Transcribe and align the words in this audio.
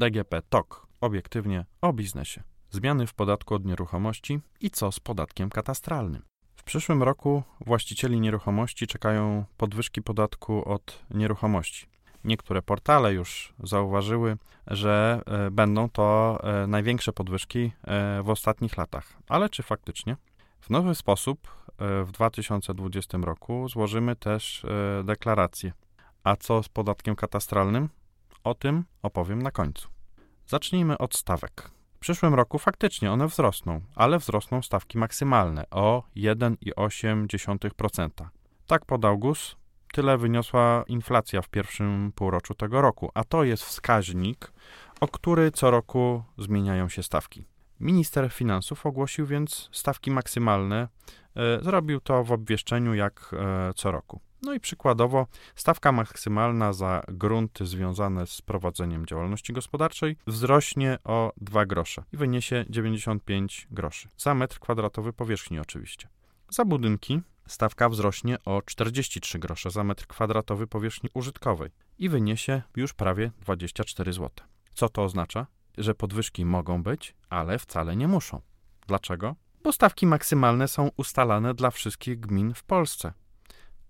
DGP 0.00 0.42
TOK. 0.42 0.86
Obiektywnie 1.00 1.64
o 1.80 1.92
biznesie. 1.92 2.42
Zmiany 2.70 3.06
w 3.06 3.14
podatku 3.14 3.54
od 3.54 3.64
nieruchomości 3.64 4.40
i 4.60 4.70
co 4.70 4.92
z 4.92 5.00
podatkiem 5.00 5.50
katastralnym. 5.50 6.22
W 6.56 6.62
przyszłym 6.62 7.02
roku 7.02 7.42
właścicieli 7.66 8.20
nieruchomości 8.20 8.86
czekają 8.86 9.44
podwyżki 9.56 10.02
podatku 10.02 10.68
od 10.68 11.04
nieruchomości. 11.10 11.86
Niektóre 12.24 12.62
portale 12.62 13.12
już 13.12 13.54
zauważyły, 13.62 14.36
że 14.66 15.22
e, 15.26 15.50
będą 15.50 15.88
to 15.88 16.38
e, 16.42 16.66
największe 16.66 17.12
podwyżki 17.12 17.72
e, 17.84 18.22
w 18.22 18.30
ostatnich 18.30 18.76
latach. 18.76 19.12
Ale 19.28 19.48
czy 19.48 19.62
faktycznie? 19.62 20.16
W 20.60 20.70
nowy 20.70 20.94
sposób 20.94 21.60
w 22.04 22.12
2020 22.12 23.18
roku 23.18 23.68
złożymy 23.68 24.16
też 24.16 24.66
deklarację. 25.04 25.72
A 26.24 26.36
co 26.36 26.62
z 26.62 26.68
podatkiem 26.68 27.16
katastralnym? 27.16 27.88
O 28.44 28.54
tym 28.54 28.84
opowiem 29.02 29.42
na 29.42 29.50
końcu. 29.50 29.88
Zacznijmy 30.46 30.98
od 30.98 31.16
stawek. 31.16 31.70
W 31.94 31.98
przyszłym 31.98 32.34
roku 32.34 32.58
faktycznie 32.58 33.12
one 33.12 33.26
wzrosną, 33.26 33.80
ale 33.94 34.18
wzrosną 34.18 34.62
stawki 34.62 34.98
maksymalne 34.98 35.64
o 35.70 36.02
1,8%. 36.16 38.08
Tak 38.66 38.84
podał 38.84 39.18
GUS, 39.18 39.56
tyle 39.92 40.18
wyniosła 40.18 40.84
inflacja 40.88 41.42
w 41.42 41.48
pierwszym 41.48 42.12
półroczu 42.14 42.54
tego 42.54 42.80
roku, 42.80 43.10
a 43.14 43.24
to 43.24 43.44
jest 43.44 43.64
wskaźnik, 43.64 44.52
o 45.00 45.08
który 45.08 45.50
co 45.50 45.70
roku 45.70 46.22
zmieniają 46.38 46.88
się 46.88 47.02
stawki. 47.02 47.44
Minister 47.80 48.32
finansów 48.32 48.86
ogłosił 48.86 49.26
więc 49.26 49.68
stawki 49.72 50.10
maksymalne. 50.10 50.88
E, 51.36 51.64
zrobił 51.64 52.00
to 52.00 52.24
w 52.24 52.32
obwieszczeniu 52.32 52.94
jak 52.94 53.30
e, 53.32 53.74
co 53.74 53.92
roku. 53.92 54.20
No 54.42 54.54
i 54.54 54.60
przykładowo 54.60 55.26
stawka 55.54 55.92
maksymalna 55.92 56.72
za 56.72 57.02
grunty 57.08 57.66
związane 57.66 58.26
z 58.26 58.42
prowadzeniem 58.42 59.06
działalności 59.06 59.52
gospodarczej 59.52 60.16
wzrośnie 60.26 60.98
o 61.04 61.32
2 61.36 61.66
grosze 61.66 62.02
i 62.12 62.16
wyniesie 62.16 62.64
95 62.68 63.68
groszy. 63.70 64.08
Za 64.16 64.34
metr 64.34 64.58
kwadratowy 64.58 65.12
powierzchni 65.12 65.60
oczywiście. 65.60 66.08
Za 66.50 66.64
budynki 66.64 67.20
stawka 67.46 67.88
wzrośnie 67.88 68.44
o 68.44 68.62
43 68.62 69.38
grosze 69.38 69.70
za 69.70 69.84
metr 69.84 70.06
kwadratowy 70.06 70.66
powierzchni 70.66 71.10
użytkowej 71.14 71.70
i 71.98 72.08
wyniesie 72.08 72.62
już 72.76 72.92
prawie 72.92 73.30
24 73.40 74.12
zł. 74.12 74.30
Co 74.74 74.88
to 74.88 75.04
oznacza? 75.04 75.46
Że 75.78 75.94
podwyżki 75.94 76.44
mogą 76.44 76.82
być, 76.82 77.14
ale 77.28 77.58
wcale 77.58 77.96
nie 77.96 78.08
muszą. 78.08 78.40
Dlaczego? 78.86 79.34
Bo 79.62 79.72
stawki 79.72 80.06
maksymalne 80.06 80.68
są 80.68 80.90
ustalane 80.96 81.54
dla 81.54 81.70
wszystkich 81.70 82.20
gmin 82.20 82.54
w 82.54 82.64
Polsce. 82.64 83.12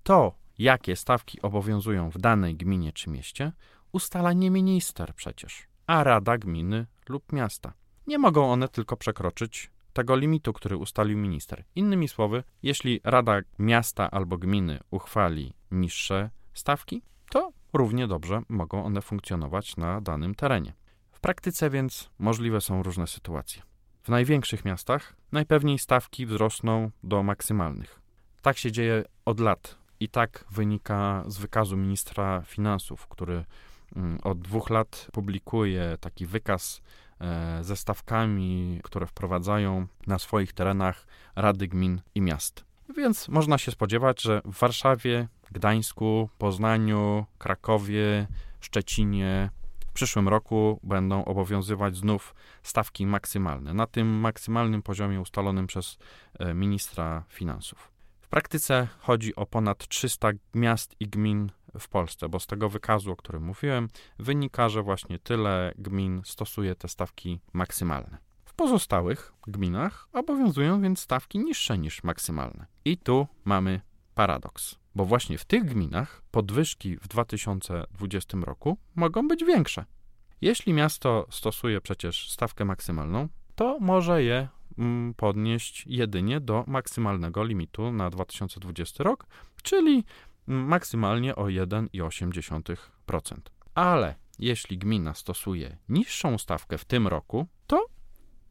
To, 0.03 0.35
jakie 0.61 0.97
stawki 0.97 1.43
obowiązują 1.43 2.11
w 2.11 2.19
danej 2.19 2.57
gminie 2.57 2.93
czy 2.93 3.11
mieście, 3.11 3.53
ustala 3.93 4.33
nie 4.33 4.51
minister 4.51 5.15
przecież, 5.15 5.67
a 5.87 6.05
rada 6.05 6.39
gminy 6.39 6.87
lub 7.09 7.33
miasta. 7.33 7.73
Nie 8.07 8.19
mogą 8.19 8.53
one 8.53 8.69
tylko 8.69 8.97
przekroczyć 8.97 9.71
tego 9.93 10.17
limitu, 10.17 10.53
który 10.53 10.77
ustalił 10.77 11.19
minister. 11.19 11.65
Innymi 11.75 12.09
słowy, 12.09 12.45
jeśli 12.63 13.01
Rada 13.05 13.41
Miasta 13.59 14.11
albo 14.11 14.39
Gminy 14.39 14.81
uchwali 14.91 15.55
niższe 15.71 16.31
stawki, 16.55 17.03
to 17.31 17.53
równie 17.73 18.07
dobrze 18.07 18.43
mogą 18.49 18.85
one 18.85 19.03
funkcjonować 19.03 19.77
na 19.77 20.01
danym 20.01 20.35
terenie. 20.35 20.75
W 21.11 21.21
praktyce 21.21 21.71
więc 21.71 22.11
możliwe 22.19 22.61
są 22.61 22.83
różne 22.83 23.07
sytuacje. 23.07 23.63
W 24.03 24.09
największych 24.09 24.65
miastach 24.65 25.17
najpewniej 25.33 25.79
stawki 25.79 26.27
wzrosną 26.27 26.91
do 27.03 27.23
maksymalnych. 27.23 28.01
Tak 28.43 28.59
się 28.59 28.73
dzieje 28.73 29.05
od 29.25 29.41
lat 29.41 29.80
i 30.01 30.09
tak 30.09 30.45
wynika 30.51 31.25
z 31.27 31.39
wykazu 31.39 31.77
ministra 31.77 32.43
finansów, 32.47 33.07
który 33.07 33.45
mm, 33.97 34.19
od 34.23 34.41
dwóch 34.41 34.71
lat 34.71 35.09
publikuje 35.13 35.97
taki 36.01 36.27
wykaz 36.27 36.83
E, 37.21 37.65
ze 37.65 37.77
stawkami, 37.77 38.81
które 38.85 39.07
wprowadzają 39.07 39.87
na 40.07 40.19
swoich 40.19 40.53
terenach 40.53 41.07
rady 41.37 41.69
gmin 41.69 42.01
i 42.15 42.21
miast. 42.21 42.65
Więc 42.97 43.29
można 43.29 43.59
się 43.59 43.71
spodziewać, 43.71 44.23
że 44.23 44.43
w 44.45 44.59
Warszawie, 44.59 45.29
Gdańsku, 45.51 46.29
Poznaniu, 46.39 47.27
Krakowie, 47.39 48.27
Szczecinie 48.61 49.51
w 49.89 49.93
przyszłym 49.93 50.29
roku 50.29 50.81
będą 50.83 51.25
obowiązywać 51.25 51.97
znów 51.97 52.35
stawki 52.63 53.07
maksymalne, 53.07 53.75
na 53.75 53.87
tym 53.87 54.09
maksymalnym 54.09 54.83
poziomie 54.83 55.21
ustalonym 55.21 55.67
przez 55.67 55.99
e, 56.39 56.55
ministra 56.55 57.25
finansów. 57.29 57.91
Praktyce 58.31 58.89
chodzi 58.99 59.37
o 59.37 59.47
ponad 59.47 59.89
300 59.89 60.29
miast 60.55 60.97
i 61.01 61.09
gmin 61.09 61.51
w 61.81 61.89
Polsce, 61.89 62.29
bo 62.29 62.41
z 62.41 62.47
tego 62.47 62.69
wykazu, 62.69 63.13
o 63.13 63.17
którym 63.17 63.43
mówiłem, 63.43 63.89
wynika, 64.19 64.69
że 64.69 64.83
właśnie 64.83 65.19
tyle 65.19 65.73
gmin 65.79 66.23
stosuje 66.25 66.75
te 66.75 66.89
stawki 66.89 67.41
maksymalne. 67.53 68.19
W 68.45 68.55
pozostałych 68.55 69.33
gminach 69.47 70.09
obowiązują 70.13 70.83
więc 70.83 71.01
stawki 71.01 71.39
niższe 71.39 71.79
niż 71.79 72.03
maksymalne. 72.03 72.67
I 72.85 72.99
tu 72.99 73.27
mamy 73.45 73.81
paradoks, 74.15 74.79
bo 74.95 75.05
właśnie 75.05 75.39
w 75.39 75.45
tych 75.45 75.65
gminach 75.65 76.23
podwyżki 76.31 76.97
w 76.97 77.09
2020 77.09 78.39
roku 78.43 78.79
mogą 78.95 79.29
być 79.29 79.45
większe. 79.45 79.85
Jeśli 80.41 80.73
miasto 80.73 81.27
stosuje 81.31 81.81
przecież 81.81 82.31
stawkę 82.31 82.65
maksymalną, 82.65 83.29
to 83.55 83.79
może 83.81 84.23
je 84.23 84.49
podnieść 85.17 85.85
jedynie 85.87 86.41
do 86.41 86.65
maksymalnego 86.67 87.45
limitu 87.45 87.93
na 87.93 88.11
2020 88.11 89.05
rok, 89.05 89.27
czyli 89.63 90.05
maksymalnie 90.47 91.37
o 91.37 91.45
1,8%. 91.45 93.37
Ale 93.75 94.15
jeśli 94.39 94.79
gmina 94.79 95.15
stosuje 95.15 95.77
niższą 95.89 96.39
stawkę 96.39 96.79
w 96.79 96.85
tym 96.85 97.07
roku, 97.07 97.47
to 97.67 97.87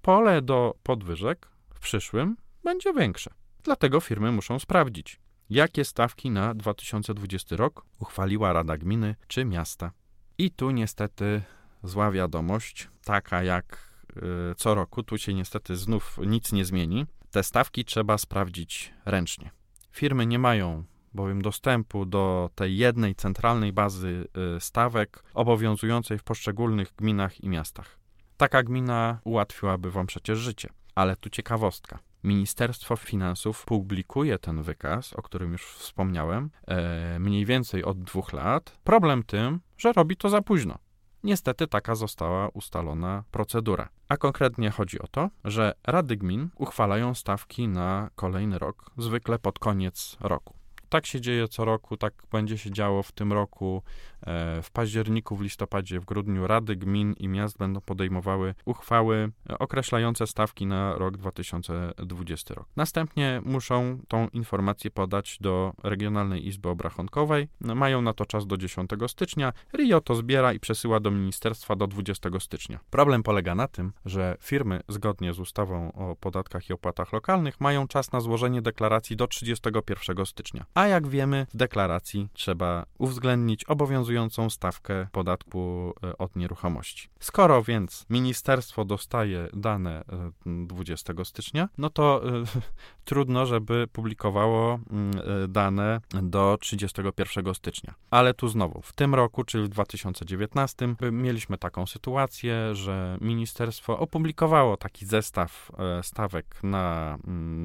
pole 0.02 0.42
do 0.42 0.76
podwyżek 0.84 1.48
w 1.74 1.80
przyszłym 1.80 2.38
będzie 2.64 2.94
większe. 2.94 3.34
Dlatego 3.64 4.00
firmy 4.00 4.32
muszą 4.32 4.60
sprawdzić, 4.60 5.20
jakie 5.50 5.86
stawki 5.86 6.32
na 6.32 6.54
2020 6.54 7.56
rok 7.56 7.86
uchwaliła 8.00 8.54
Rada 8.54 8.78
Gminy 8.78 9.16
czy 9.28 9.46
miasta. 9.46 9.92
I 10.38 10.52
tu 10.52 10.72
niestety 10.72 11.42
zła 11.84 12.12
wiadomość, 12.12 12.88
taka 13.04 13.44
jak 13.44 13.89
co 14.58 14.76
roku, 14.76 15.04
tu 15.04 15.18
się 15.18 15.34
niestety 15.34 15.76
znów 15.76 16.20
nic 16.28 16.52
nie 16.52 16.66
zmieni. 16.66 17.06
Te 17.32 17.44
stawki 17.44 17.86
trzeba 17.86 18.18
sprawdzić 18.18 18.94
ręcznie. 19.06 19.52
Firmy 19.92 20.26
nie 20.26 20.40
mają 20.40 20.84
bowiem 21.14 21.42
dostępu 21.42 22.06
do 22.06 22.50
tej 22.56 22.78
jednej 22.78 23.16
centralnej 23.16 23.74
bazy 23.74 24.28
y, 24.58 24.60
stawek 24.60 25.24
obowiązującej 25.34 26.18
w 26.18 26.24
poszczególnych 26.24 26.94
gminach 26.98 27.44
i 27.44 27.50
miastach. 27.50 28.00
Taka 28.38 28.64
gmina 28.64 29.20
ułatwiłaby 29.24 29.92
Wam 29.92 30.08
przecież 30.08 30.40
życie. 30.40 30.70
Ale 30.96 31.16
tu 31.16 31.30
ciekawostka. 31.30 32.00
Ministerstwo 32.24 32.96
Finansów 32.96 33.66
publikuje 33.66 34.40
ten 34.40 34.64
wykaz, 34.64 35.14
o 35.14 35.22
którym 35.22 35.52
już 35.52 35.66
wspomniałem, 35.66 36.50
e, 36.68 37.20
mniej 37.20 37.46
więcej 37.46 37.84
od 37.84 38.04
dwóch 38.04 38.34
lat. 38.34 38.78
Problem 38.84 39.24
tym, 39.24 39.60
że 39.78 39.94
robi 39.94 40.18
to 40.18 40.30
za 40.30 40.42
późno. 40.42 40.78
Niestety 41.24 41.68
taka 41.68 41.96
została 41.96 42.50
ustalona 42.50 43.24
procedura. 43.32 43.90
A 44.10 44.18
konkretnie 44.18 44.72
chodzi 44.72 45.00
o 45.00 45.08
to, 45.08 45.30
że 45.46 45.74
rady 45.88 46.18
gmin 46.18 46.50
uchwalają 46.56 47.16
stawki 47.16 47.68
na 47.68 48.10
kolejny 48.16 48.60
rok, 48.60 48.92
zwykle 48.98 49.40
pod 49.40 49.60
koniec 49.60 50.18
roku. 50.20 50.59
Tak 50.90 51.06
się 51.06 51.22
dzieje 51.22 51.48
co 51.48 51.66
roku, 51.66 51.98
tak 51.98 52.14
będzie 52.32 52.58
się 52.58 52.72
działo 52.72 53.04
w 53.04 53.12
tym 53.12 53.34
roku. 53.34 53.84
E, 54.22 54.62
w 54.62 54.72
październiku, 54.72 55.36
w 55.36 55.42
listopadzie, 55.42 56.00
w 56.00 56.06
grudniu 56.06 56.48
Rady 56.48 56.76
Gmin 56.76 57.14
i 57.14 57.28
Miast 57.28 57.58
będą 57.58 57.82
podejmowały 57.82 58.56
uchwały 58.66 59.32
określające 59.60 60.28
stawki 60.28 60.66
na 60.66 60.94
rok 60.98 61.18
2020 61.18 62.54
rok. 62.54 62.68
Następnie 62.76 63.42
muszą 63.46 64.00
tą 64.08 64.28
informację 64.28 64.92
podać 64.92 65.38
do 65.42 65.74
Regionalnej 65.84 66.48
Izby 66.48 66.70
Obrachunkowej. 66.70 67.48
Mają 67.62 68.02
na 68.02 68.14
to 68.14 68.26
czas 68.26 68.48
do 68.48 68.58
10 68.58 68.90
stycznia. 69.08 69.54
RIO 69.74 70.02
to 70.02 70.16
zbiera 70.16 70.54
i 70.54 70.60
przesyła 70.60 71.00
do 71.00 71.12
ministerstwa 71.12 71.76
do 71.76 71.88
20 71.88 72.30
stycznia. 72.40 72.80
Problem 72.90 73.24
polega 73.24 73.56
na 73.56 73.68
tym, 73.68 73.94
że 74.06 74.38
firmy 74.42 74.82
zgodnie 74.88 75.34
z 75.34 75.40
ustawą 75.40 75.92
o 75.92 76.16
podatkach 76.16 76.70
i 76.70 76.74
opłatach 76.74 77.14
lokalnych 77.14 77.62
mają 77.62 77.88
czas 77.88 78.12
na 78.12 78.20
złożenie 78.20 78.62
deklaracji 78.62 79.16
do 79.16 79.28
31 79.28 80.26
stycznia 80.26 80.66
a 80.80 80.88
jak 80.88 81.08
wiemy, 81.08 81.48
w 81.54 81.58
deklaracji 81.58 82.30
trzeba 82.34 82.86
uwzględnić 82.98 83.64
obowiązującą 83.64 84.50
stawkę 84.50 85.08
podatku 85.12 85.94
e, 86.04 86.18
od 86.18 86.36
nieruchomości. 86.36 87.10
Skoro 87.20 87.64
więc 87.64 88.06
ministerstwo 88.10 88.86
dostaje 88.86 89.48
dane 89.54 90.04
20 90.46 91.14
e, 91.14 91.26
stycznia, 91.26 91.70
no 91.78 91.90
to 91.90 92.22
y, 92.28 92.44
trudno, 93.10 93.46
żeby 93.46 93.88
publikowało 93.92 94.80
y, 95.44 95.48
dane 95.48 96.02
do 96.24 96.58
31 96.62 97.54
stycznia. 97.54 97.94
Ale 98.12 98.34
tu 98.34 98.48
znowu, 98.48 98.82
w 98.82 98.94
tym 98.94 99.16
roku, 99.16 99.44
czyli 99.44 99.64
w 99.64 99.70
2019, 99.70 100.96
mieliśmy 101.12 101.58
taką 101.58 101.86
sytuację, 101.86 102.76
że 102.76 103.18
ministerstwo 103.22 104.00
opublikowało 104.00 104.78
taki 104.78 105.06
zestaw 105.06 105.72
stawek 106.02 106.60
na, 106.64 107.18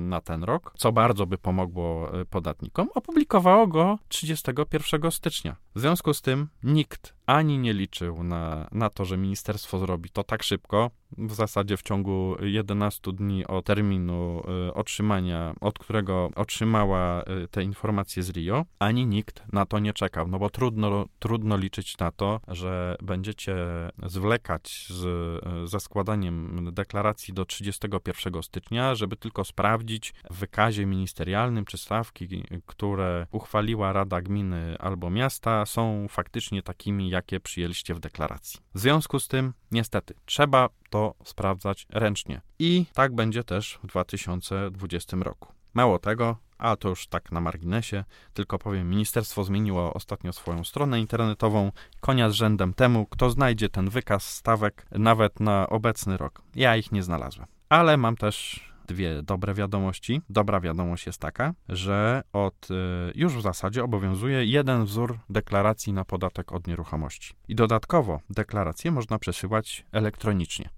na 0.08 0.20
ten 0.20 0.44
rok, 0.44 0.72
co 0.76 0.93
bardzo 0.93 1.26
by 1.26 1.38
pomogło 1.38 2.11
podatnikom 2.31 2.88
opublikowało 3.05 3.67
go 3.67 3.99
31 4.09 5.11
stycznia. 5.11 5.56
W 5.75 5.81
związku 5.81 6.15
z 6.15 6.23
tym 6.23 6.49
nikt 6.62 7.15
ani 7.26 7.59
nie 7.59 7.73
liczył 7.73 8.23
na, 8.23 8.69
na 8.73 8.91
to, 8.91 9.05
że 9.05 9.17
ministerstwo 9.17 9.79
zrobi 9.79 10.11
to 10.11 10.25
tak 10.25 10.43
szybko, 10.43 10.91
w 11.19 11.35
zasadzie 11.35 11.76
w 11.76 11.82
ciągu 11.82 12.37
11 12.41 13.12
dni 13.12 13.47
od 13.47 13.65
terminu 13.65 14.43
y, 14.69 14.75
otrzymania, 14.75 15.55
od 15.61 15.79
którego 15.79 16.31
otrzymała 16.35 17.23
y, 17.23 17.49
te 17.49 17.62
informacje 17.62 18.23
z 18.23 18.31
Rio, 18.31 18.65
ani 18.79 19.06
nikt 19.06 19.53
na 19.53 19.67
to 19.67 19.79
nie 19.79 19.93
czekał, 19.93 20.29
no 20.29 20.38
bo 20.38 20.50
trudno, 20.50 21.06
trudno 21.19 21.56
liczyć 21.56 21.99
na 21.99 22.11
to, 22.11 22.41
że 22.49 22.97
będziecie 23.03 23.56
zwlekać 24.06 24.87
z, 24.91 25.05
y, 25.65 25.69
ze 25.69 25.81
składaniem 25.81 26.69
deklaracji 26.73 27.35
do 27.35 27.44
31 27.44 28.43
stycznia, 28.43 28.94
żeby 28.94 29.17
tylko 29.17 29.44
sprawdzić 29.44 30.15
w 30.31 30.38
wykazie 30.38 30.87
ministerialnym, 30.87 31.65
czy 31.65 31.79
stawki, 31.79 32.44
które 32.67 33.26
uchwaliła 33.31 33.93
Rada 33.93 34.21
Gminy 34.21 34.76
albo 34.79 35.11
miasta, 35.11 35.67
są 35.67 36.06
faktycznie 36.09 36.62
takimi, 36.62 37.11
jakie 37.14 37.40
przyjęliście 37.40 37.94
w 37.94 38.00
deklaracji. 38.00 38.61
W 38.75 38.78
związku 38.78 39.20
z 39.20 39.28
tym, 39.28 39.52
niestety, 39.70 40.14
trzeba 40.25 40.69
to 40.90 41.14
sprawdzać 41.25 41.87
ręcznie. 41.90 42.40
I 42.58 42.87
tak 42.94 43.14
będzie 43.14 43.44
też 43.44 43.78
w 43.82 43.87
2020 43.87 45.16
roku. 45.16 45.52
Mało 45.75 45.99
tego, 45.99 46.37
a 46.58 46.76
to 46.76 46.88
już 46.88 47.06
tak 47.06 47.32
na 47.32 47.40
marginesie, 47.40 48.05
tylko 48.34 48.58
powiem, 48.58 48.90
ministerstwo 48.90 49.44
zmieniło 49.44 49.94
ostatnio 49.94 50.32
swoją 50.32 50.64
stronę 50.64 51.00
internetową. 51.00 51.72
Konia 52.00 52.31
z 52.31 52.32
rzędem 52.32 52.75
temu, 52.75 53.06
kto 53.06 53.31
znajdzie 53.31 53.69
ten 53.69 53.90
wykaz 53.90 54.34
stawek 54.34 54.87
nawet 54.90 55.40
na 55.40 55.69
obecny 55.69 56.16
rok. 56.16 56.43
Ja 56.55 56.76
ich 56.76 56.93
nie 56.93 57.02
znalazłem. 57.02 57.46
Ale 57.69 57.96
mam 57.96 58.16
też 58.16 58.61
dwie 58.87 59.23
dobre 59.23 59.55
wiadomości. 59.55 60.21
Dobra 60.29 60.61
wiadomość 60.61 61.07
jest 61.07 61.21
taka, 61.21 61.55
że 61.69 62.23
od 62.33 62.71
y, 62.71 62.75
już 63.15 63.35
w 63.35 63.41
zasadzie 63.41 63.85
obowiązuje 63.85 64.45
jeden 64.45 64.85
wzór 64.85 65.19
deklaracji 65.31 65.93
na 65.93 66.05
podatek 66.05 66.53
od 66.53 66.67
nieruchomości. 66.67 67.35
I 67.49 67.55
dodatkowo 67.55 68.21
deklaracje 68.31 68.91
można 68.91 69.19
przesyłać 69.19 69.87
elektronicznie. 69.93 70.69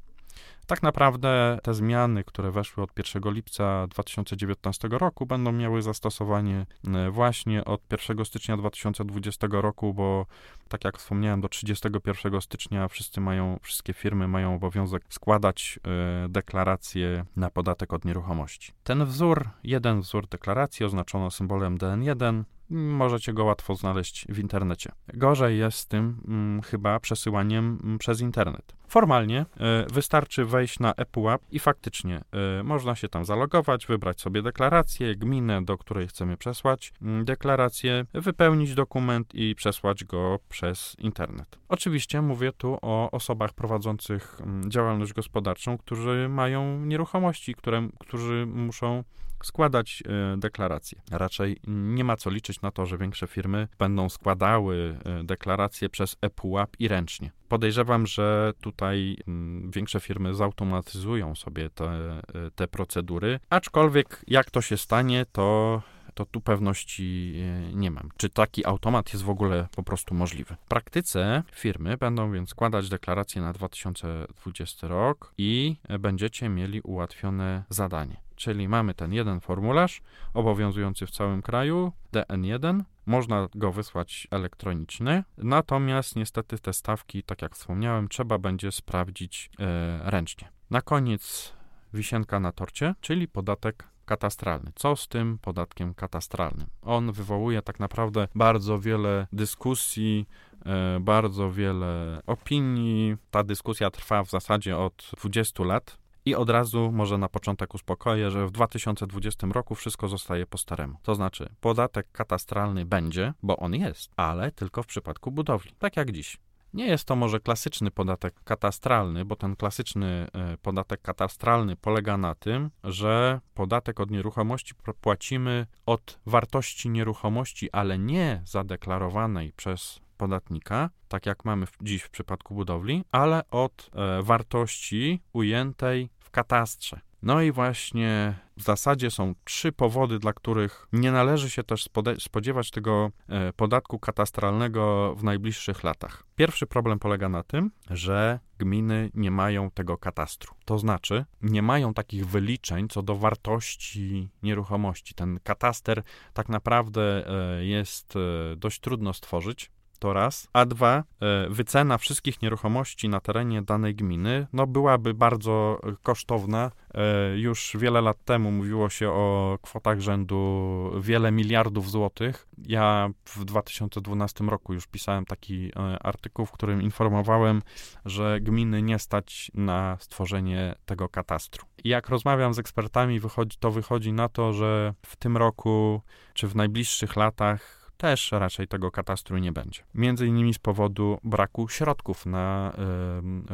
Tak 0.66 0.82
naprawdę 0.82 1.58
te 1.62 1.74
zmiany, 1.74 2.24
które 2.24 2.50
weszły 2.50 2.82
od 2.82 2.90
1 2.98 3.32
lipca 3.32 3.86
2019 3.86 4.88
roku, 4.88 5.26
będą 5.26 5.52
miały 5.52 5.82
zastosowanie 5.82 6.66
e, 6.94 7.10
właśnie 7.10 7.64
od 7.64 7.80
1 8.08 8.24
stycznia 8.24 8.56
2020 8.56 9.46
roku, 9.50 9.94
bo 9.94 10.26
tak 10.68 10.84
jak 10.84 10.98
wspomniałem, 10.98 11.40
do 11.40 11.48
31 11.48 12.40
stycznia 12.40 12.88
wszyscy 12.88 13.20
mają, 13.20 13.58
wszystkie 13.62 13.92
firmy 13.92 14.28
mają 14.28 14.54
obowiązek 14.54 15.02
składać 15.08 15.78
y, 16.26 16.28
deklaracje 16.28 17.24
na 17.36 17.50
podatek 17.50 17.92
od 17.92 18.04
nieruchomości. 18.04 18.72
Ten 18.84 19.04
wzór, 19.04 19.48
jeden 19.64 20.00
wzór 20.00 20.26
deklaracji 20.26 20.86
oznaczono 20.86 21.30
symbolem 21.30 21.78
DN1, 21.78 22.42
możecie 22.70 23.32
go 23.32 23.44
łatwo 23.44 23.74
znaleźć 23.74 24.26
w 24.28 24.38
internecie. 24.38 24.92
Gorzej 25.14 25.58
jest 25.58 25.78
z 25.78 25.86
tym 25.86 26.20
hmm, 26.26 26.62
chyba 26.62 27.00
przesyłaniem 27.00 27.78
hmm, 27.78 27.98
przez 27.98 28.20
internet. 28.20 28.76
Formalnie 28.88 29.40
y, 29.40 29.92
wystarczy 29.92 30.44
wejść 30.44 30.80
na 30.80 30.92
ePUAP 30.94 31.42
i 31.50 31.58
faktycznie 31.58 32.20
y, 32.60 32.64
można 32.64 32.94
się 32.94 33.08
tam 33.08 33.24
zalogować, 33.24 33.86
wybrać 33.86 34.20
sobie 34.20 34.42
deklarację, 34.42 35.16
gminę, 35.16 35.64
do 35.64 35.78
której 35.78 36.08
chcemy 36.08 36.36
przesłać 36.36 36.92
y, 37.20 37.24
deklarację, 37.24 38.04
wypełnić 38.14 38.74
dokument 38.74 39.34
i 39.34 39.54
przesłać 39.54 40.04
go 40.04 40.38
przez 40.48 40.96
internet. 40.98 41.58
Oczywiście 41.68 42.22
mówię 42.22 42.52
tu 42.52 42.78
o 42.82 43.10
osobach 43.10 43.52
prowadzących 43.52 44.38
działalność 44.68 45.12
gospodarczą, 45.12 45.78
którzy 45.78 46.28
mają 46.28 46.80
nieruchomości, 46.80 47.54
które, 47.54 47.88
którzy 47.98 48.46
muszą 48.46 49.04
składać 49.42 50.02
e, 50.06 50.36
deklaracje. 50.36 51.00
Raczej 51.10 51.56
nie 51.66 52.04
ma 52.04 52.16
co 52.16 52.30
liczyć 52.30 52.60
na 52.60 52.70
to, 52.70 52.86
że 52.86 52.98
większe 52.98 53.26
firmy 53.26 53.68
będą 53.78 54.08
składały 54.08 54.98
e, 55.04 55.24
deklaracje 55.24 55.88
przez 55.88 56.16
ePUAP 56.20 56.70
i 56.78 56.88
ręcznie. 56.88 57.30
Podejrzewam, 57.48 58.06
że 58.06 58.52
tutaj 58.60 59.16
mm, 59.28 59.70
większe 59.70 60.00
firmy 60.00 60.34
zautomatyzują 60.34 61.34
sobie 61.34 61.70
te, 61.70 61.84
e, 61.84 62.22
te 62.54 62.68
procedury, 62.68 63.40
aczkolwiek 63.50 64.24
jak 64.26 64.50
to 64.50 64.60
się 64.60 64.76
stanie, 64.76 65.26
to 65.32 65.82
to 66.16 66.26
tu 66.26 66.40
pewności 66.40 67.34
nie 67.72 67.90
mam. 67.90 68.08
Czy 68.16 68.28
taki 68.28 68.66
automat 68.66 69.12
jest 69.12 69.24
w 69.24 69.30
ogóle 69.30 69.68
po 69.76 69.82
prostu 69.82 70.14
możliwy? 70.14 70.54
W 70.54 70.68
praktyce 70.68 71.42
firmy 71.52 71.96
będą 71.96 72.32
więc 72.32 72.50
składać 72.50 72.88
deklaracje 72.88 73.42
na 73.42 73.52
2020 73.52 74.88
rok 74.88 75.34
i 75.38 75.76
będziecie 75.98 76.48
mieli 76.48 76.80
ułatwione 76.80 77.64
zadanie. 77.70 78.16
Czyli 78.36 78.68
mamy 78.68 78.94
ten 78.94 79.12
jeden 79.12 79.40
formularz 79.40 80.02
obowiązujący 80.34 81.06
w 81.06 81.10
całym 81.10 81.42
kraju, 81.42 81.92
DN1, 82.12 82.82
można 83.06 83.48
go 83.54 83.72
wysłać 83.72 84.28
elektronicznie, 84.30 85.24
natomiast 85.38 86.16
niestety 86.16 86.58
te 86.58 86.72
stawki, 86.72 87.22
tak 87.22 87.42
jak 87.42 87.54
wspomniałem, 87.54 88.08
trzeba 88.08 88.38
będzie 88.38 88.72
sprawdzić 88.72 89.50
e, 89.58 90.10
ręcznie. 90.10 90.48
Na 90.70 90.82
koniec 90.82 91.52
wisienka 91.94 92.40
na 92.40 92.52
torcie, 92.52 92.94
czyli 93.00 93.28
podatek 93.28 93.84
katastralny. 94.06 94.70
Co 94.74 94.96
z 94.96 95.08
tym 95.08 95.38
podatkiem 95.38 95.94
katastralnym? 95.94 96.66
On 96.82 97.12
wywołuje 97.12 97.62
tak 97.62 97.80
naprawdę 97.80 98.28
bardzo 98.34 98.78
wiele 98.78 99.26
dyskusji, 99.32 100.28
e, 100.66 101.00
bardzo 101.00 101.52
wiele 101.52 102.20
opinii. 102.26 103.16
Ta 103.30 103.42
dyskusja 103.42 103.90
trwa 103.90 104.24
w 104.24 104.30
zasadzie 104.30 104.76
od 104.76 105.10
20 105.16 105.64
lat. 105.64 105.98
I 106.24 106.34
od 106.34 106.50
razu 106.50 106.92
może 106.92 107.18
na 107.18 107.28
początek 107.28 107.74
uspokoję, 107.74 108.30
że 108.30 108.46
w 108.46 108.50
2020 108.50 109.52
roku 109.52 109.74
wszystko 109.74 110.08
zostaje 110.08 110.46
po 110.46 110.58
staremu. 110.58 110.98
To 111.02 111.14
znaczy, 111.14 111.48
podatek 111.60 112.06
katastralny 112.12 112.86
będzie, 112.86 113.34
bo 113.42 113.56
on 113.56 113.74
jest, 113.74 114.12
ale 114.16 114.52
tylko 114.52 114.82
w 114.82 114.86
przypadku 114.86 115.30
budowli, 115.30 115.72
tak 115.78 115.96
jak 115.96 116.12
dziś. 116.12 116.38
Nie 116.74 116.86
jest 116.86 117.04
to 117.04 117.16
może 117.16 117.40
klasyczny 117.40 117.90
podatek 117.90 118.34
katastralny, 118.44 119.24
bo 119.24 119.36
ten 119.36 119.56
klasyczny 119.56 120.26
e, 120.32 120.56
podatek 120.56 121.02
katastralny 121.02 121.76
polega 121.76 122.16
na 122.16 122.34
tym, 122.34 122.70
że 122.84 123.40
podatek 123.54 124.00
od 124.00 124.10
nieruchomości 124.10 124.74
płacimy 125.00 125.66
od 125.86 126.20
wartości 126.26 126.90
nieruchomości, 126.90 127.72
ale 127.72 127.98
nie 127.98 128.42
zadeklarowanej 128.44 129.52
przez 129.52 130.00
podatnika, 130.16 130.90
tak 131.08 131.26
jak 131.26 131.44
mamy 131.44 131.66
dziś 131.82 132.02
w 132.02 132.10
przypadku 132.10 132.54
budowli, 132.54 133.04
ale 133.12 133.42
od 133.50 133.90
e, 133.94 134.22
wartości 134.22 135.22
ujętej 135.32 136.10
katastrze. 136.36 137.00
No 137.26 137.42
i 137.42 137.52
właśnie 137.52 138.34
w 138.56 138.62
zasadzie 138.62 139.10
są 139.10 139.34
trzy 139.44 139.72
powody, 139.72 140.18
dla 140.18 140.32
których 140.32 140.88
nie 140.92 141.12
należy 141.12 141.50
się 141.50 141.62
też 141.62 141.88
spodziewać 142.18 142.70
tego 142.70 143.10
e, 143.28 143.52
podatku 143.52 143.98
katastralnego 143.98 145.14
w 145.14 145.24
najbliższych 145.24 145.84
latach. 145.84 146.22
Pierwszy 146.36 146.66
problem 146.66 146.98
polega 146.98 147.28
na 147.28 147.42
tym, 147.42 147.70
że 147.90 148.40
gminy 148.58 149.10
nie 149.14 149.30
mają 149.30 149.70
tego 149.70 149.98
katastru. 149.98 150.54
To 150.64 150.78
znaczy, 150.78 151.24
nie 151.42 151.62
mają 151.62 151.94
takich 151.94 152.26
wyliczeń 152.26 152.88
co 152.88 153.02
do 153.02 153.16
wartości 153.16 154.28
nieruchomości. 154.42 155.14
Ten 155.14 155.40
kataster 155.42 156.02
tak 156.32 156.48
naprawdę 156.48 157.28
e, 157.28 157.64
jest 157.64 158.14
e, 158.16 158.56
dość 158.56 158.80
trudno 158.80 159.12
stworzyć, 159.12 159.70
to 159.96 160.12
raz. 160.12 160.48
A 160.52 160.66
dwa, 160.66 161.04
e, 161.20 161.48
wycena 161.50 161.98
wszystkich 161.98 162.42
nieruchomości 162.42 163.08
na 163.08 163.20
terenie 163.20 163.62
danej 163.62 163.94
gminy 163.94 164.46
no, 164.52 164.66
byłaby 164.66 165.14
bardzo 165.14 165.80
kosztowna. 166.02 166.70
E, 166.94 167.38
już 167.38 167.76
wiele 167.78 168.00
lat 168.00 168.24
temu 168.24 168.52
mówiło 168.52 168.88
się 168.88 169.10
o 169.10 169.58
kwotach 169.62 170.00
rzędu 170.00 170.90
wiele 171.00 171.32
miliardów 171.32 171.90
złotych. 171.90 172.48
Ja 172.66 173.08
w 173.24 173.44
2012 173.44 174.44
roku 174.44 174.74
już 174.74 174.86
pisałem 174.86 175.24
taki 175.24 175.72
e, 175.76 175.98
artykuł, 176.02 176.46
w 176.46 176.52
którym 176.52 176.82
informowałem, 176.82 177.62
że 178.04 178.40
gminy 178.40 178.82
nie 178.82 178.98
stać 178.98 179.50
na 179.54 179.96
stworzenie 180.00 180.74
tego 180.86 181.08
katastru. 181.08 181.66
Jak 181.84 182.08
rozmawiam 182.08 182.54
z 182.54 182.58
ekspertami, 182.58 183.20
to 183.60 183.70
wychodzi 183.70 184.12
na 184.12 184.28
to, 184.28 184.52
że 184.52 184.94
w 185.06 185.16
tym 185.16 185.36
roku 185.36 186.02
czy 186.34 186.48
w 186.48 186.56
najbliższych 186.56 187.16
latach 187.16 187.75
też 187.96 188.32
raczej 188.32 188.68
tego 188.68 188.90
katastru 188.90 189.38
nie 189.38 189.52
będzie. 189.52 189.82
Między 189.94 190.26
innymi 190.26 190.54
z 190.54 190.58
powodu 190.58 191.18
braku 191.24 191.68
środków 191.68 192.26
na 192.26 192.72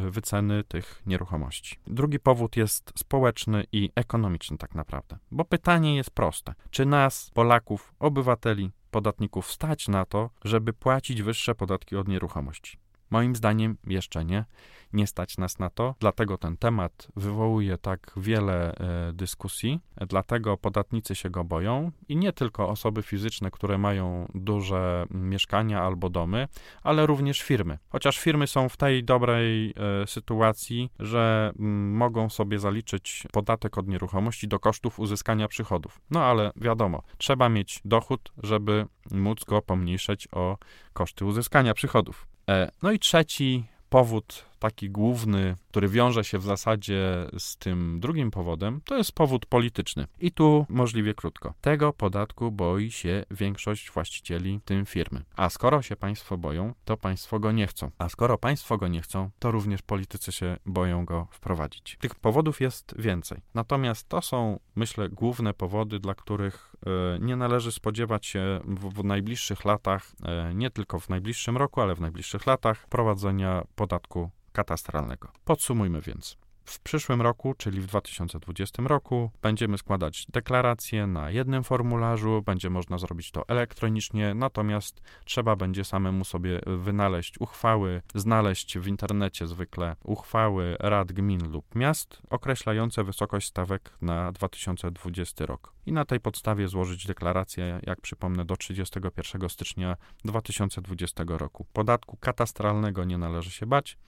y, 0.06 0.10
wyceny 0.10 0.64
tych 0.64 1.02
nieruchomości. 1.06 1.78
Drugi 1.86 2.20
powód 2.20 2.56
jest 2.56 2.92
społeczny 2.96 3.64
i 3.72 3.90
ekonomiczny 3.94 4.58
tak 4.58 4.74
naprawdę, 4.74 5.18
bo 5.30 5.44
pytanie 5.44 5.96
jest 5.96 6.10
proste. 6.10 6.54
Czy 6.70 6.86
nas, 6.86 7.30
Polaków, 7.34 7.94
obywateli, 7.98 8.70
podatników 8.90 9.52
stać 9.52 9.88
na 9.88 10.04
to, 10.04 10.30
żeby 10.44 10.72
płacić 10.72 11.22
wyższe 11.22 11.54
podatki 11.54 11.96
od 11.96 12.08
nieruchomości? 12.08 12.81
Moim 13.12 13.36
zdaniem 13.36 13.76
jeszcze 13.86 14.24
nie 14.24 14.44
nie 14.92 15.06
stać 15.06 15.38
nas 15.38 15.58
na 15.58 15.70
to, 15.70 15.94
dlatego 16.00 16.38
ten 16.38 16.56
temat 16.56 17.08
wywołuje 17.16 17.78
tak 17.78 18.12
wiele 18.16 18.74
e, 18.74 19.12
dyskusji, 19.12 19.80
dlatego 20.08 20.56
podatnicy 20.56 21.14
się 21.14 21.30
go 21.30 21.44
boją 21.44 21.90
i 22.08 22.16
nie 22.16 22.32
tylko 22.32 22.68
osoby 22.68 23.02
fizyczne, 23.02 23.50
które 23.50 23.78
mają 23.78 24.28
duże 24.34 25.06
mieszkania 25.10 25.82
albo 25.82 26.10
domy, 26.10 26.48
ale 26.82 27.06
również 27.06 27.42
firmy. 27.42 27.78
Chociaż 27.88 28.18
firmy 28.18 28.46
są 28.46 28.68
w 28.68 28.76
tej 28.76 29.04
dobrej 29.04 29.74
e, 30.02 30.06
sytuacji, 30.06 30.90
że 30.98 31.52
m, 31.58 31.92
mogą 31.96 32.30
sobie 32.30 32.58
zaliczyć 32.58 33.26
podatek 33.32 33.78
od 33.78 33.88
nieruchomości 33.88 34.48
do 34.48 34.58
kosztów 34.58 34.98
uzyskania 34.98 35.48
przychodów. 35.48 36.00
No 36.10 36.24
ale 36.24 36.50
wiadomo, 36.56 37.02
trzeba 37.18 37.48
mieć 37.48 37.80
dochód, 37.84 38.32
żeby 38.42 38.86
móc 39.10 39.44
go 39.44 39.62
pomniejszać 39.62 40.28
o 40.32 40.58
koszty 40.92 41.24
uzyskania 41.24 41.74
przychodów. 41.74 42.31
E, 42.48 42.70
no 42.82 42.92
i 42.92 42.98
trzeci 42.98 43.64
powód, 43.88 44.44
taki 44.62 44.90
główny, 44.90 45.56
który 45.68 45.88
wiąże 45.88 46.24
się 46.24 46.38
w 46.38 46.42
zasadzie 46.42 47.26
z 47.38 47.56
tym 47.56 48.00
drugim 48.00 48.30
powodem, 48.30 48.80
to 48.84 48.96
jest 48.96 49.12
powód 49.12 49.46
polityczny. 49.46 50.06
I 50.20 50.32
tu 50.32 50.66
możliwie 50.68 51.14
krótko. 51.14 51.54
Tego 51.60 51.92
podatku 51.92 52.52
boi 52.52 52.90
się 52.90 53.24
większość 53.30 53.90
właścicieli 53.90 54.60
tym 54.64 54.86
firmy. 54.86 55.24
A 55.36 55.50
skoro 55.50 55.82
się 55.82 55.96
państwo 55.96 56.36
boją, 56.38 56.74
to 56.84 56.96
państwo 56.96 57.40
go 57.40 57.52
nie 57.52 57.66
chcą. 57.66 57.90
A 57.98 58.08
skoro 58.08 58.38
państwo 58.38 58.78
go 58.78 58.88
nie 58.88 59.02
chcą, 59.02 59.30
to 59.38 59.50
również 59.50 59.82
politycy 59.82 60.32
się 60.32 60.56
boją 60.66 61.04
go 61.04 61.26
wprowadzić. 61.30 61.96
Tych 62.00 62.14
powodów 62.14 62.60
jest 62.60 62.94
więcej. 62.98 63.38
Natomiast 63.54 64.08
to 64.08 64.22
są, 64.22 64.60
myślę, 64.74 65.08
główne 65.08 65.54
powody, 65.54 65.98
dla 65.98 66.14
których 66.14 66.74
e, 66.86 67.18
nie 67.18 67.36
należy 67.36 67.72
spodziewać 67.72 68.26
się 68.26 68.60
w, 68.64 68.94
w 68.94 69.04
najbliższych 69.04 69.64
latach, 69.64 70.12
e, 70.24 70.54
nie 70.54 70.70
tylko 70.70 71.00
w 71.00 71.08
najbliższym 71.08 71.56
roku, 71.56 71.80
ale 71.80 71.94
w 71.94 72.00
najbliższych 72.00 72.46
latach, 72.46 72.78
wprowadzenia 72.78 73.64
podatku 73.74 74.30
katastralnego. 74.52 75.28
Podsumujmy 75.44 76.00
więc. 76.00 76.36
W 76.64 76.80
przyszłym 76.80 77.22
roku, 77.22 77.54
czyli 77.54 77.80
w 77.80 77.86
2020 77.86 78.82
roku, 78.86 79.30
będziemy 79.42 79.78
składać 79.78 80.26
deklaracje 80.32 81.06
na 81.06 81.30
jednym 81.30 81.64
formularzu, 81.64 82.42
będzie 82.46 82.70
można 82.70 82.98
zrobić 82.98 83.30
to 83.30 83.48
elektronicznie, 83.48 84.34
natomiast 84.34 85.02
trzeba 85.24 85.56
będzie 85.56 85.84
samemu 85.84 86.24
sobie 86.24 86.60
wynaleźć 86.66 87.40
uchwały, 87.40 88.02
znaleźć 88.14 88.78
w 88.78 88.86
internecie 88.86 89.46
zwykle 89.46 89.96
uchwały 90.04 90.76
rad 90.80 91.12
gmin 91.12 91.50
lub 91.50 91.74
miast 91.74 92.22
określające 92.30 93.04
wysokość 93.04 93.48
stawek 93.48 93.90
na 94.02 94.32
2020 94.32 95.46
rok. 95.46 95.72
I 95.86 95.92
na 95.92 96.04
tej 96.04 96.20
podstawie 96.20 96.68
złożyć 96.68 97.06
deklarację, 97.06 97.80
jak 97.82 98.00
przypomnę, 98.00 98.44
do 98.44 98.56
31 98.56 99.48
stycznia 99.50 99.96
2020 100.24 101.24
roku. 101.26 101.66
Podatku 101.72 102.16
katastralnego 102.16 103.04
nie 103.04 103.18
należy 103.18 103.50
się 103.50 103.66
bać, 103.66 103.98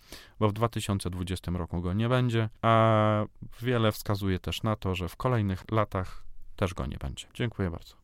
bo 0.40 0.48
w 0.48 0.52
2020 0.52 1.50
roku 1.50 1.80
go 1.80 1.92
nie 1.92 2.08
a 2.62 3.24
wiele 3.62 3.92
wskazuje 3.92 4.38
też 4.38 4.62
na 4.62 4.76
to, 4.76 4.94
że 4.94 5.08
w 5.08 5.16
kolejnych 5.16 5.64
latach 5.70 6.24
też 6.56 6.74
go 6.74 6.86
nie 6.86 6.98
będzie. 6.98 7.26
Dziękuję 7.34 7.70
bardzo. 7.70 7.94